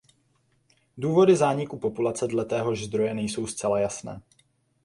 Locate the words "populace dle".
1.79-2.45